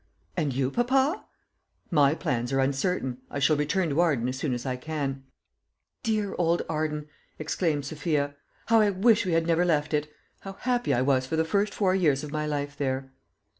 "And 0.35 0.51
you, 0.51 0.71
papa?" 0.71 1.25
"My 1.91 2.15
plans 2.15 2.51
are 2.51 2.59
uncertain. 2.59 3.19
I 3.29 3.37
shall 3.37 3.55
return 3.55 3.87
to 3.89 4.01
Arden 4.01 4.27
as 4.29 4.35
soon 4.35 4.51
as 4.51 4.65
I 4.65 4.75
can." 4.75 5.25
"Dear 6.01 6.33
old 6.39 6.63
Arden!" 6.67 7.07
exclaimed 7.37 7.85
Sophia; 7.85 8.33
"how 8.65 8.79
I 8.81 8.89
wish 8.89 9.27
we 9.27 9.33
had 9.33 9.45
never 9.45 9.63
left 9.63 9.93
it! 9.93 10.11
How 10.39 10.53
happy 10.53 10.91
I 10.91 11.03
was 11.03 11.27
for 11.27 11.35
the 11.35 11.45
first 11.45 11.71
four 11.75 11.93
years 11.93 12.23
of 12.23 12.31
my 12.31 12.47
life 12.47 12.75
there!" 12.75 13.11